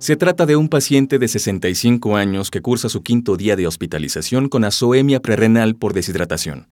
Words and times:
Se 0.00 0.16
trata 0.16 0.46
de 0.46 0.56
un 0.56 0.70
paciente 0.70 1.18
de 1.18 1.28
65 1.28 2.16
años 2.16 2.50
que 2.50 2.62
cursa 2.62 2.88
su 2.88 3.02
quinto 3.02 3.36
día 3.36 3.54
de 3.54 3.66
hospitalización 3.66 4.48
con 4.48 4.64
azoemia 4.64 5.20
prerrenal 5.20 5.76
por 5.76 5.92
deshidratación. 5.92 6.70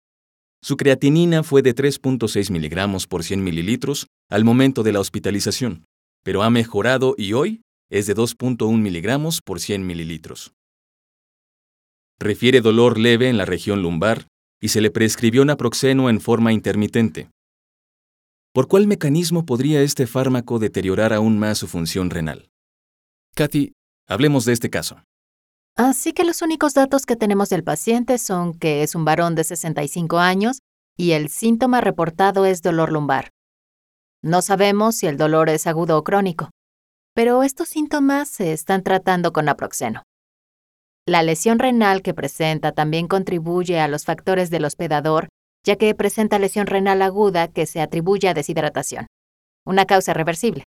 Su 0.60 0.76
creatinina 0.76 1.44
fue 1.44 1.62
de 1.62 1.72
3.6 1.72 2.50
miligramos 2.50 3.06
por 3.06 3.22
100 3.22 3.44
mililitros 3.44 4.08
al 4.28 4.42
momento 4.42 4.82
de 4.82 4.90
la 4.90 4.98
hospitalización, 4.98 5.84
pero 6.24 6.42
ha 6.42 6.50
mejorado 6.50 7.14
y 7.16 7.34
hoy 7.34 7.62
es 7.92 8.08
de 8.08 8.16
2.1 8.16 8.76
miligramos 8.76 9.40
por 9.40 9.60
100 9.60 9.86
mililitros. 9.86 10.52
Refiere 12.18 12.60
dolor 12.60 12.98
leve 12.98 13.28
en 13.28 13.38
la 13.38 13.44
región 13.44 13.82
lumbar 13.82 14.26
y 14.60 14.68
se 14.68 14.80
le 14.80 14.90
prescribió 14.90 15.44
naproxeno 15.44 16.10
en 16.10 16.20
forma 16.20 16.52
intermitente. 16.52 17.30
¿Por 18.52 18.66
cuál 18.66 18.88
mecanismo 18.88 19.46
podría 19.46 19.80
este 19.82 20.08
fármaco 20.08 20.58
deteriorar 20.58 21.12
aún 21.12 21.38
más 21.38 21.58
su 21.58 21.68
función 21.68 22.10
renal? 22.10 22.48
Katy, 23.34 23.72
hablemos 24.08 24.44
de 24.44 24.52
este 24.52 24.68
caso. 24.68 25.02
Así 25.74 26.12
que 26.12 26.24
los 26.24 26.42
únicos 26.42 26.74
datos 26.74 27.06
que 27.06 27.16
tenemos 27.16 27.48
del 27.48 27.64
paciente 27.64 28.18
son 28.18 28.52
que 28.52 28.82
es 28.82 28.94
un 28.94 29.06
varón 29.06 29.34
de 29.34 29.44
65 29.44 30.18
años 30.18 30.58
y 30.98 31.12
el 31.12 31.30
síntoma 31.30 31.80
reportado 31.80 32.44
es 32.44 32.60
dolor 32.60 32.92
lumbar. 32.92 33.30
No 34.22 34.42
sabemos 34.42 34.96
si 34.96 35.06
el 35.06 35.16
dolor 35.16 35.48
es 35.48 35.66
agudo 35.66 35.96
o 35.96 36.04
crónico, 36.04 36.50
pero 37.14 37.42
estos 37.42 37.70
síntomas 37.70 38.28
se 38.28 38.52
están 38.52 38.82
tratando 38.82 39.32
con 39.32 39.46
naproxeno. 39.46 40.02
La 41.06 41.22
lesión 41.22 41.58
renal 41.58 42.02
que 42.02 42.12
presenta 42.12 42.72
también 42.72 43.08
contribuye 43.08 43.80
a 43.80 43.88
los 43.88 44.04
factores 44.04 44.50
del 44.50 44.66
hospedador, 44.66 45.28
ya 45.64 45.76
que 45.76 45.94
presenta 45.94 46.38
lesión 46.38 46.66
renal 46.66 47.00
aguda 47.00 47.48
que 47.48 47.64
se 47.64 47.80
atribuye 47.80 48.28
a 48.28 48.34
deshidratación, 48.34 49.06
una 49.64 49.86
causa 49.86 50.12
reversible 50.12 50.64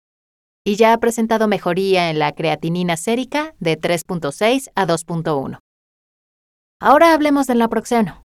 y 0.65 0.77
ya 0.77 0.93
ha 0.93 0.99
presentado 0.99 1.49
mejoría 1.49 2.11
en 2.11 2.19
la 2.19 2.33
creatinina 2.33 2.97
sérica 2.97 3.55
de 3.59 3.81
3.6 3.81 4.71
a 4.75 4.87
2.1. 4.87 5.59
Ahora 6.81 7.15
hablemos 7.15 7.47
del 7.47 7.59
naproxeno. 7.59 8.23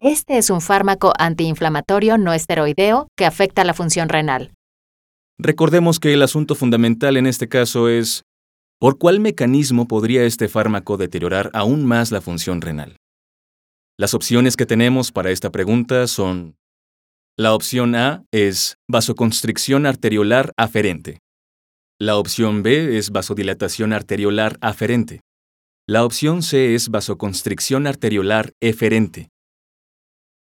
Este 0.00 0.38
es 0.38 0.50
un 0.50 0.60
fármaco 0.60 1.12
antiinflamatorio 1.18 2.18
no 2.18 2.32
esteroideo 2.32 3.08
que 3.16 3.24
afecta 3.24 3.64
la 3.64 3.74
función 3.74 4.08
renal. 4.08 4.52
Recordemos 5.38 6.00
que 6.00 6.12
el 6.12 6.22
asunto 6.22 6.54
fundamental 6.54 7.16
en 7.16 7.26
este 7.26 7.48
caso 7.48 7.88
es 7.88 8.22
¿por 8.78 8.98
cuál 8.98 9.20
mecanismo 9.20 9.86
podría 9.86 10.24
este 10.24 10.48
fármaco 10.48 10.96
deteriorar 10.96 11.50
aún 11.54 11.84
más 11.84 12.10
la 12.10 12.20
función 12.20 12.60
renal? 12.60 12.96
Las 13.98 14.14
opciones 14.14 14.56
que 14.56 14.66
tenemos 14.66 15.12
para 15.12 15.30
esta 15.30 15.50
pregunta 15.50 16.06
son 16.06 16.56
la 17.38 17.54
opción 17.54 17.94
A 17.94 18.24
es 18.32 18.76
vasoconstricción 18.90 19.86
arteriolar 19.86 20.52
aferente. 20.56 21.18
La 22.02 22.16
opción 22.16 22.64
B 22.64 22.98
es 22.98 23.10
vasodilatación 23.10 23.92
arteriolar 23.92 24.58
aferente. 24.60 25.20
La 25.88 26.04
opción 26.04 26.42
C 26.42 26.74
es 26.74 26.88
vasoconstricción 26.88 27.86
arteriolar 27.86 28.54
eferente. 28.60 29.28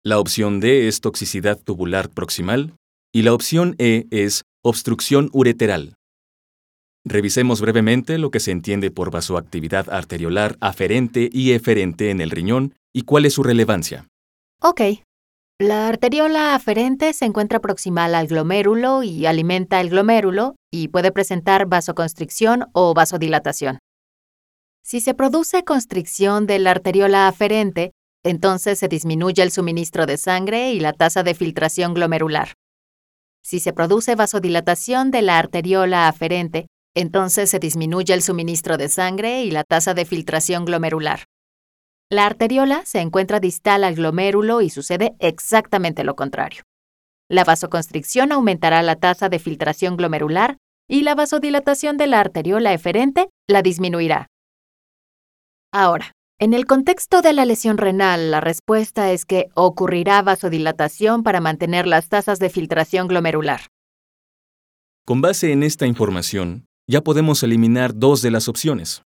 La 0.01 0.19
opción 0.19 0.61
D 0.61 0.87
es 0.87 1.01
toxicidad 1.01 1.59
tubular 1.61 2.11
proximal. 2.11 2.77
Y 3.13 3.23
la 3.23 3.33
opción 3.33 3.75
E 3.77 4.07
es 4.09 4.43
obstrucción 4.63 5.29
ureteral. 5.33 5.95
Revisemos 7.03 7.59
brevemente 7.59 8.19
lo 8.19 8.31
que 8.31 8.39
se 8.39 8.51
entiende 8.51 8.89
por 8.89 9.11
vasoactividad 9.11 9.89
arteriolar 9.89 10.55
aferente 10.61 11.29
y 11.29 11.51
eferente 11.51 12.09
en 12.09 12.21
el 12.21 12.31
riñón 12.31 12.73
y 12.93 13.01
cuál 13.01 13.25
es 13.25 13.33
su 13.33 13.43
relevancia. 13.43 14.07
Ok, 14.61 14.79
la 15.61 15.89
arteriola 15.89 16.55
aferente 16.55 17.11
se 17.11 17.25
encuentra 17.25 17.59
proximal 17.59 18.15
al 18.15 18.27
glomérulo 18.27 19.03
y 19.03 19.25
alimenta 19.25 19.81
el 19.81 19.89
glomérulo 19.89 20.55
y 20.71 20.87
puede 20.87 21.11
presentar 21.11 21.65
vasoconstricción 21.65 22.67
o 22.71 22.93
vasodilatación. 22.93 23.79
Si 24.81 25.01
se 25.01 25.13
produce 25.13 25.65
constricción 25.65 26.47
de 26.47 26.59
la 26.59 26.71
arteriola 26.71 27.27
aferente, 27.27 27.91
entonces 28.23 28.79
se 28.79 28.87
disminuye 28.87 29.43
el 29.43 29.51
suministro 29.51 30.05
de 30.05 30.15
sangre 30.15 30.71
y 30.71 30.79
la 30.79 30.93
tasa 30.93 31.23
de 31.23 31.35
filtración 31.35 31.93
glomerular. 31.93 32.53
Si 33.43 33.59
se 33.59 33.73
produce 33.73 34.15
vasodilatación 34.15 35.11
de 35.11 35.21
la 35.23 35.39
arteriola 35.39 36.07
aferente, 36.07 36.67
entonces 36.95 37.49
se 37.49 37.59
disminuye 37.59 38.13
el 38.13 38.21
suministro 38.21 38.77
de 38.77 38.87
sangre 38.87 39.43
y 39.43 39.51
la 39.51 39.65
tasa 39.65 39.93
de 39.93 40.05
filtración 40.05 40.63
glomerular. 40.63 41.25
La 42.11 42.25
arteriola 42.25 42.83
se 42.85 43.01
encuentra 43.01 43.39
distal 43.39 43.83
al 43.83 43.93
glomérulo 43.93 44.61
y 44.61 44.71
sucede 44.71 45.15
exactamente 45.19 46.03
lo 46.03 46.15
contrario. 46.15 46.63
La 47.29 47.43
vasoconstricción 47.43 48.31
aumentará 48.31 48.81
la 48.81 48.95
tasa 48.95 49.29
de 49.29 49.37
filtración 49.37 49.95
glomerular 49.95 50.57
y 50.89 51.03
la 51.03 51.13
vasodilatación 51.13 51.97
de 51.97 52.07
la 52.07 52.19
arteriola 52.19 52.73
eferente 52.73 53.29
la 53.47 53.61
disminuirá. 53.61 54.25
Ahora, 55.71 56.13
en 56.39 56.55
el 56.55 56.65
contexto 56.65 57.21
de 57.21 57.33
la 57.33 57.45
lesión 57.45 57.77
renal, 57.77 58.31
la 58.31 58.41
respuesta 58.41 59.11
es 59.11 59.25
que 59.25 59.49
ocurrirá 59.53 60.23
vasodilatación 60.23 61.21
para 61.21 61.41
mantener 61.41 61.85
las 61.85 62.09
tasas 62.09 62.39
de 62.39 62.49
filtración 62.49 63.07
glomerular. 63.07 63.67
Con 65.05 65.21
base 65.21 65.51
en 65.51 65.61
esta 65.61 65.85
información, 65.85 66.65
ya 66.87 67.01
podemos 67.01 67.43
eliminar 67.43 67.93
dos 67.93 68.23
de 68.23 68.31
las 68.31 68.47
opciones. 68.47 69.03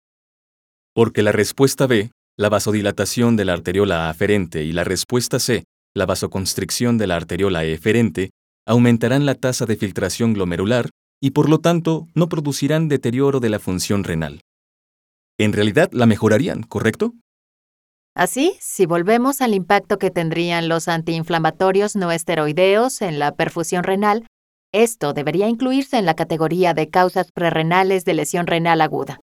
Porque 0.96 1.22
la 1.22 1.32
respuesta 1.32 1.86
B 1.86 2.10
la 2.40 2.50
vasodilatación 2.50 3.36
de 3.36 3.46
la 3.46 3.54
arteriola 3.54 4.10
aferente 4.10 4.64
y 4.64 4.72
la 4.72 4.84
respuesta 4.84 5.40
C, 5.40 5.64
la 5.96 6.06
vasoconstricción 6.06 7.00
de 7.00 7.08
la 7.08 7.16
arteriola 7.16 7.66
eferente, 7.66 8.30
aumentarán 8.68 9.26
la 9.26 9.34
tasa 9.34 9.66
de 9.66 9.76
filtración 9.76 10.34
glomerular 10.34 10.90
y 11.20 11.32
por 11.32 11.50
lo 11.50 11.60
tanto 11.60 12.08
no 12.14 12.30
producirán 12.30 12.90
deterioro 12.90 13.40
de 13.40 13.50
la 13.50 13.58
función 13.58 14.04
renal. 14.04 14.42
En 15.40 15.52
realidad 15.52 15.90
la 15.92 16.06
mejorarían, 16.06 16.62
¿correcto? 16.62 17.14
Así, 18.16 18.56
si 18.60 18.86
volvemos 18.86 19.42
al 19.42 19.56
impacto 19.56 19.98
que 19.98 20.12
tendrían 20.12 20.70
los 20.70 20.88
antiinflamatorios 20.88 21.96
no 21.96 22.12
esteroideos 22.12 23.02
en 23.02 23.18
la 23.18 23.36
perfusión 23.36 23.84
renal, 23.84 24.28
esto 24.74 25.14
debería 25.14 25.48
incluirse 25.48 25.98
en 25.98 26.06
la 26.06 26.16
categoría 26.16 26.76
de 26.76 26.90
causas 26.90 27.32
prerrenales 27.32 28.06
de 28.06 28.14
lesión 28.14 28.46
renal 28.46 28.82
aguda 28.82 29.20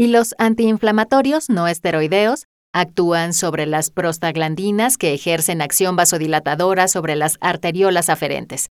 y 0.00 0.06
los 0.06 0.34
antiinflamatorios 0.38 1.50
no 1.50 1.68
esteroideos 1.68 2.46
actúan 2.72 3.34
sobre 3.34 3.66
las 3.66 3.90
prostaglandinas 3.90 4.96
que 4.96 5.12
ejercen 5.12 5.60
acción 5.60 5.94
vasodilatadora 5.94 6.88
sobre 6.88 7.16
las 7.16 7.36
arteriolas 7.42 8.08
aferentes. 8.08 8.70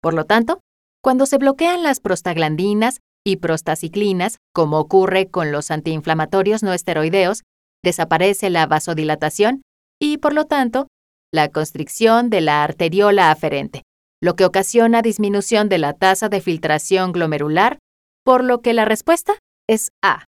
Por 0.00 0.14
lo 0.14 0.26
tanto, 0.26 0.60
cuando 1.02 1.26
se 1.26 1.38
bloquean 1.38 1.82
las 1.82 1.98
prostaglandinas 1.98 3.00
y 3.26 3.38
prostaciclinas, 3.38 4.36
como 4.54 4.78
ocurre 4.78 5.26
con 5.26 5.50
los 5.50 5.72
antiinflamatorios 5.72 6.62
no 6.62 6.72
esteroideos, 6.72 7.42
desaparece 7.82 8.48
la 8.48 8.66
vasodilatación 8.66 9.62
y, 10.00 10.18
por 10.18 10.34
lo 10.34 10.44
tanto, 10.44 10.86
la 11.34 11.48
constricción 11.48 12.30
de 12.30 12.42
la 12.42 12.62
arteriola 12.62 13.32
aferente, 13.32 13.82
lo 14.22 14.36
que 14.36 14.44
ocasiona 14.44 15.02
disminución 15.02 15.68
de 15.68 15.78
la 15.78 15.94
tasa 15.94 16.28
de 16.28 16.40
filtración 16.40 17.10
glomerular, 17.10 17.80
por 18.24 18.44
lo 18.44 18.60
que 18.60 18.72
la 18.72 18.84
respuesta 18.84 19.34
es 19.68 19.90
A. 20.02 20.27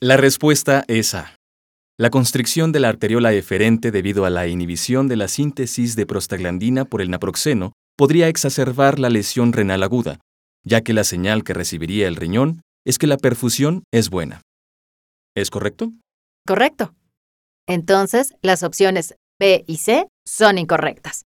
La 0.00 0.16
respuesta 0.16 0.84
es 0.88 1.14
A. 1.14 1.36
La 1.98 2.10
constricción 2.10 2.72
de 2.72 2.80
la 2.80 2.88
arteriola 2.88 3.32
eferente 3.32 3.92
debido 3.92 4.24
a 4.24 4.30
la 4.30 4.48
inhibición 4.48 5.06
de 5.06 5.16
la 5.16 5.28
síntesis 5.28 5.94
de 5.94 6.04
prostaglandina 6.04 6.84
por 6.84 7.00
el 7.00 7.10
naproxeno 7.10 7.72
podría 7.96 8.28
exacerbar 8.28 8.98
la 8.98 9.08
lesión 9.08 9.52
renal 9.52 9.82
aguda, 9.84 10.18
ya 10.64 10.82
que 10.82 10.92
la 10.92 11.04
señal 11.04 11.44
que 11.44 11.54
recibiría 11.54 12.08
el 12.08 12.16
riñón 12.16 12.62
es 12.84 12.98
que 12.98 13.06
la 13.06 13.16
perfusión 13.16 13.84
es 13.92 14.10
buena. 14.10 14.42
¿Es 15.36 15.50
correcto? 15.50 15.92
Correcto. 16.46 16.92
Entonces, 17.68 18.34
las 18.42 18.62
opciones 18.64 19.14
B 19.38 19.64
y 19.66 19.76
C 19.76 20.08
son 20.26 20.58
incorrectas. 20.58 21.22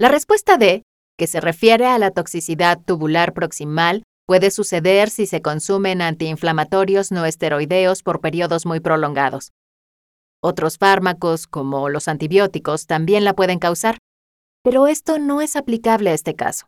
La 0.00 0.08
respuesta 0.08 0.56
D, 0.56 0.82
que 1.18 1.26
se 1.26 1.40
refiere 1.40 1.86
a 1.86 1.98
la 1.98 2.10
toxicidad 2.10 2.80
tubular 2.84 3.34
proximal, 3.34 4.02
Puede 4.28 4.50
suceder 4.50 5.08
si 5.08 5.24
se 5.24 5.40
consumen 5.40 6.02
antiinflamatorios 6.02 7.10
no 7.10 7.24
esteroideos 7.24 8.02
por 8.02 8.20
periodos 8.20 8.66
muy 8.66 8.78
prolongados. 8.78 9.52
Otros 10.42 10.76
fármacos, 10.76 11.46
como 11.46 11.88
los 11.88 12.08
antibióticos, 12.08 12.86
también 12.86 13.24
la 13.24 13.32
pueden 13.32 13.58
causar, 13.58 13.96
pero 14.62 14.86
esto 14.86 15.18
no 15.18 15.40
es 15.40 15.56
aplicable 15.56 16.10
a 16.10 16.12
este 16.12 16.34
caso. 16.34 16.66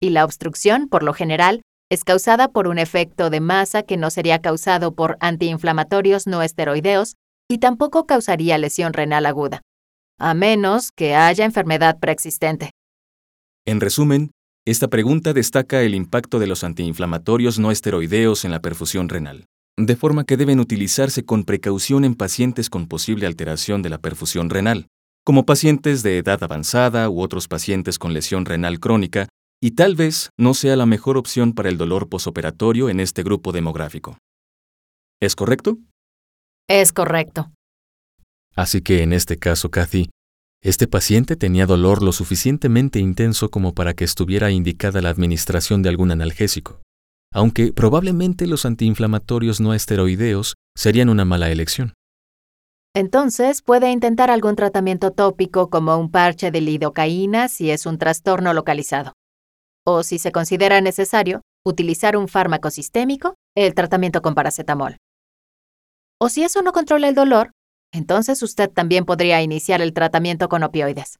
Y 0.00 0.10
la 0.10 0.24
obstrucción, 0.24 0.88
por 0.88 1.04
lo 1.04 1.14
general, 1.14 1.62
es 1.88 2.02
causada 2.02 2.48
por 2.48 2.66
un 2.66 2.80
efecto 2.80 3.30
de 3.30 3.38
masa 3.38 3.84
que 3.84 3.96
no 3.96 4.10
sería 4.10 4.40
causado 4.40 4.96
por 4.96 5.18
antiinflamatorios 5.20 6.26
no 6.26 6.42
esteroideos, 6.42 7.14
y 7.48 7.58
tampoco 7.58 8.06
causaría 8.06 8.58
lesión 8.58 8.92
renal 8.92 9.24
aguda, 9.26 9.62
a 10.18 10.34
menos 10.34 10.90
que 10.90 11.14
haya 11.14 11.44
enfermedad 11.44 12.00
preexistente. 12.00 12.72
En 13.64 13.80
resumen, 13.80 14.32
esta 14.70 14.88
pregunta 14.88 15.32
destaca 15.32 15.82
el 15.82 15.94
impacto 15.94 16.38
de 16.38 16.46
los 16.46 16.62
antiinflamatorios 16.62 17.58
no 17.58 17.70
esteroideos 17.70 18.44
en 18.44 18.50
la 18.50 18.60
perfusión 18.60 19.08
renal, 19.08 19.46
de 19.78 19.96
forma 19.96 20.24
que 20.24 20.36
deben 20.36 20.60
utilizarse 20.60 21.24
con 21.24 21.44
precaución 21.44 22.04
en 22.04 22.14
pacientes 22.14 22.68
con 22.68 22.86
posible 22.86 23.26
alteración 23.26 23.80
de 23.80 23.88
la 23.88 23.96
perfusión 23.96 24.50
renal, 24.50 24.88
como 25.24 25.46
pacientes 25.46 26.02
de 26.02 26.18
edad 26.18 26.42
avanzada 26.42 27.08
u 27.08 27.22
otros 27.22 27.48
pacientes 27.48 27.98
con 27.98 28.12
lesión 28.12 28.44
renal 28.44 28.78
crónica, 28.78 29.28
y 29.58 29.70
tal 29.70 29.96
vez 29.96 30.30
no 30.38 30.52
sea 30.52 30.76
la 30.76 30.84
mejor 30.84 31.16
opción 31.16 31.54
para 31.54 31.70
el 31.70 31.78
dolor 31.78 32.10
posoperatorio 32.10 32.90
en 32.90 33.00
este 33.00 33.22
grupo 33.22 33.52
demográfico. 33.52 34.18
¿Es 35.18 35.34
correcto? 35.34 35.78
Es 36.68 36.92
correcto. 36.92 37.50
Así 38.54 38.82
que 38.82 39.02
en 39.02 39.14
este 39.14 39.38
caso, 39.38 39.70
Kathy, 39.70 40.10
este 40.62 40.88
paciente 40.88 41.36
tenía 41.36 41.66
dolor 41.66 42.02
lo 42.02 42.12
suficientemente 42.12 42.98
intenso 42.98 43.50
como 43.50 43.74
para 43.74 43.94
que 43.94 44.04
estuviera 44.04 44.50
indicada 44.50 45.00
la 45.00 45.10
administración 45.10 45.82
de 45.82 45.88
algún 45.88 46.10
analgésico, 46.10 46.82
aunque 47.32 47.72
probablemente 47.72 48.46
los 48.46 48.66
antiinflamatorios 48.66 49.60
no 49.60 49.72
esteroideos 49.72 50.54
serían 50.76 51.10
una 51.10 51.24
mala 51.24 51.50
elección. 51.50 51.94
Entonces, 52.94 53.62
puede 53.62 53.92
intentar 53.92 54.30
algún 54.30 54.56
tratamiento 54.56 55.12
tópico 55.12 55.70
como 55.70 55.96
un 55.96 56.10
parche 56.10 56.50
de 56.50 56.60
lidocaína 56.60 57.46
si 57.48 57.70
es 57.70 57.86
un 57.86 57.98
trastorno 57.98 58.52
localizado. 58.54 59.12
O 59.86 60.02
si 60.02 60.18
se 60.18 60.32
considera 60.32 60.80
necesario, 60.80 61.42
utilizar 61.64 62.16
un 62.16 62.26
fármaco 62.26 62.70
sistémico, 62.70 63.36
el 63.54 63.74
tratamiento 63.74 64.22
con 64.22 64.34
paracetamol. 64.34 64.96
O 66.20 66.28
si 66.28 66.42
eso 66.42 66.62
no 66.62 66.72
controla 66.72 67.08
el 67.08 67.14
dolor, 67.14 67.52
entonces 67.92 68.42
usted 68.42 68.70
también 68.70 69.04
podría 69.04 69.42
iniciar 69.42 69.80
el 69.80 69.92
tratamiento 69.92 70.48
con 70.48 70.62
opioides. 70.62 71.18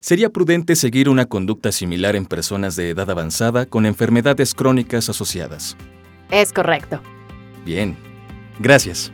Sería 0.00 0.30
prudente 0.30 0.76
seguir 0.76 1.08
una 1.08 1.26
conducta 1.26 1.72
similar 1.72 2.16
en 2.16 2.26
personas 2.26 2.76
de 2.76 2.90
edad 2.90 3.10
avanzada 3.10 3.66
con 3.66 3.86
enfermedades 3.86 4.54
crónicas 4.54 5.08
asociadas. 5.08 5.76
Es 6.30 6.52
correcto. 6.52 7.00
Bien. 7.64 7.96
Gracias. 8.58 9.12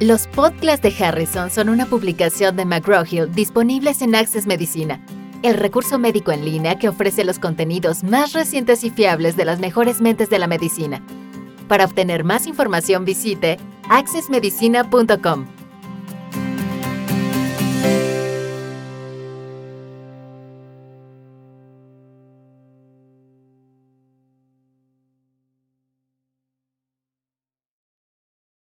Los 0.00 0.26
podcasts 0.28 0.82
de 0.82 1.04
Harrison 1.04 1.50
son 1.50 1.68
una 1.68 1.84
publicación 1.84 2.56
de 2.56 2.64
McGraw-Hill 2.64 3.34
disponibles 3.34 4.00
en 4.00 4.14
Access 4.14 4.46
Medicina, 4.46 5.04
el 5.42 5.58
recurso 5.58 5.98
médico 5.98 6.32
en 6.32 6.44
línea 6.44 6.78
que 6.78 6.88
ofrece 6.88 7.24
los 7.24 7.38
contenidos 7.38 8.02
más 8.02 8.32
recientes 8.32 8.82
y 8.82 8.90
fiables 8.90 9.36
de 9.36 9.44
las 9.44 9.60
mejores 9.60 10.00
mentes 10.00 10.30
de 10.30 10.38
la 10.38 10.46
medicina. 10.46 11.02
Para 11.70 11.84
obtener 11.84 12.24
más 12.24 12.48
información 12.48 13.04
visite 13.04 13.56
accessmedicina.com. 13.88 15.59